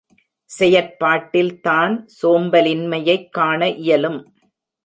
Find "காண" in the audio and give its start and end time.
3.29-3.69